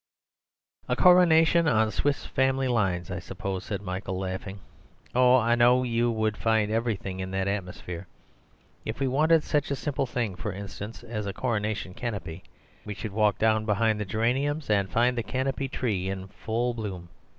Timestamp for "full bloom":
16.29-17.09